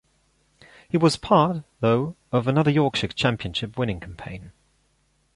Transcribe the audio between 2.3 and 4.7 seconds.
of another Yorkshire Championship winning campaign.